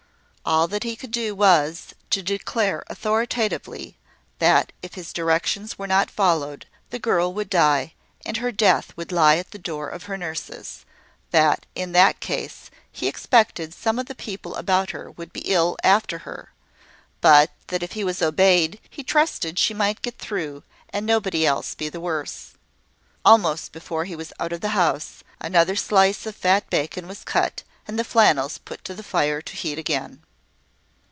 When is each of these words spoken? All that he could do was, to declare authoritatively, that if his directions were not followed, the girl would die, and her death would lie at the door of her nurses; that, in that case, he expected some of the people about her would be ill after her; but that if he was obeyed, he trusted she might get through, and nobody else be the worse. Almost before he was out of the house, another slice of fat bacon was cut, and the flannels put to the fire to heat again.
All 0.43 0.67
that 0.69 0.83
he 0.83 0.95
could 0.95 1.11
do 1.11 1.35
was, 1.35 1.93
to 2.09 2.23
declare 2.23 2.83
authoritatively, 2.87 3.95
that 4.39 4.73
if 4.81 4.95
his 4.95 5.13
directions 5.13 5.77
were 5.77 5.85
not 5.87 6.09
followed, 6.09 6.65
the 6.89 6.97
girl 6.97 7.31
would 7.35 7.47
die, 7.49 7.93
and 8.25 8.37
her 8.37 8.51
death 8.51 8.91
would 8.97 9.11
lie 9.11 9.37
at 9.37 9.51
the 9.51 9.59
door 9.59 9.87
of 9.87 10.05
her 10.05 10.17
nurses; 10.17 10.83
that, 11.29 11.67
in 11.75 11.91
that 11.91 12.19
case, 12.19 12.71
he 12.91 13.07
expected 13.07 13.71
some 13.71 13.99
of 13.99 14.07
the 14.07 14.15
people 14.15 14.55
about 14.55 14.89
her 14.89 15.11
would 15.11 15.31
be 15.31 15.41
ill 15.41 15.77
after 15.83 16.17
her; 16.25 16.51
but 17.21 17.51
that 17.67 17.83
if 17.83 17.91
he 17.91 18.03
was 18.03 18.19
obeyed, 18.21 18.79
he 18.89 19.03
trusted 19.03 19.59
she 19.59 19.75
might 19.75 20.01
get 20.01 20.17
through, 20.17 20.63
and 20.89 21.05
nobody 21.05 21.45
else 21.45 21.75
be 21.75 21.87
the 21.87 22.01
worse. 22.01 22.53
Almost 23.23 23.71
before 23.71 24.05
he 24.05 24.15
was 24.15 24.33
out 24.39 24.51
of 24.51 24.61
the 24.61 24.69
house, 24.69 25.23
another 25.39 25.75
slice 25.75 26.25
of 26.25 26.35
fat 26.35 26.67
bacon 26.71 27.07
was 27.07 27.23
cut, 27.23 27.61
and 27.87 27.97
the 27.99 28.03
flannels 28.03 28.57
put 28.57 28.83
to 28.85 28.95
the 28.95 29.03
fire 29.03 29.39
to 29.43 29.55
heat 29.55 29.77
again. 29.77 30.23